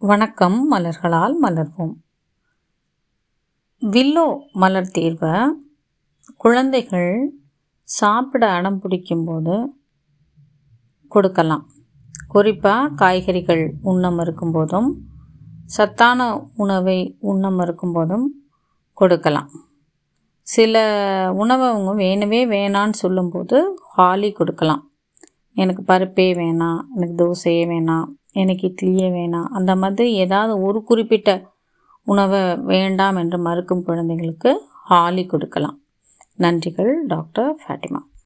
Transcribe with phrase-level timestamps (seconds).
[0.00, 1.92] வணக்கம் மலர்களால் மலர்வோம்.
[3.82, 5.46] வில்லோ மலர் தீர்வை
[6.36, 7.32] குழந்தைகள்
[7.82, 9.54] சாப்பிட அடம் பிடிக்கும்போது
[11.08, 11.64] கொடுக்கலாம்.
[12.28, 14.90] குறிப்பாக காய்கறிகள் உண்ண மறுக்கும்போதும்
[15.64, 18.26] சத்தான உணவை உண்ண மறுக்கும்போதும்
[18.92, 19.50] கொடுக்கலாம்.
[20.42, 20.84] சில
[21.34, 24.90] உணவை அவங்க வேணவே வேணான்னு சொல்லும்போது ஹாலி கொடுக்கலாம்.
[25.52, 28.06] எனக்கு பருப்பே வேணாம் எனக்கு தோசையே வேணாம்
[28.36, 29.50] எனக்கு இட்லியே வேணாம்.
[29.58, 31.30] அந்த மாதிரி ஏதாவது ஒரு குறிப்பிட்ட
[32.06, 32.40] உணவை
[32.72, 34.50] வேண்டாம் என்று மறுக்கும் குழந்தைகளுக்கு
[34.90, 35.78] ஹாலி கொடுக்கலாம்.
[36.38, 38.02] நன்றிகள் டாக்டர் ஃபேட்டிமா